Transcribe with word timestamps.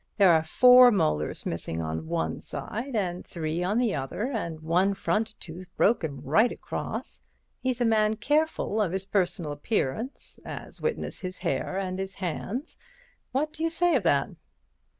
There 0.17 0.33
are 0.33 0.41
four 0.41 0.89
molars 0.89 1.45
missing 1.45 1.79
on 1.79 2.07
one 2.07 2.41
side 2.41 2.95
and 2.95 3.23
three 3.23 3.61
on 3.63 3.77
the 3.77 3.93
other 3.93 4.31
and 4.31 4.59
one 4.59 4.95
front 4.95 5.39
tooth 5.39 5.67
broken 5.77 6.23
right 6.23 6.51
across. 6.51 7.21
He's 7.59 7.81
a 7.81 7.85
man 7.85 8.15
careful 8.15 8.81
of 8.81 8.93
his 8.93 9.05
personal 9.05 9.51
appearance, 9.51 10.39
as 10.43 10.81
witness 10.81 11.21
his 11.21 11.37
hair 11.37 11.77
and 11.77 11.99
his 11.99 12.15
hands. 12.15 12.77
What 13.31 13.53
do 13.53 13.61
you 13.63 13.69
say 13.69 13.93
to 13.93 13.99
that?" 13.99 14.29